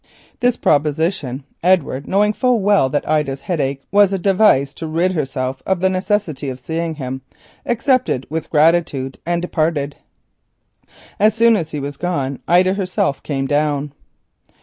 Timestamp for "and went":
9.27-9.93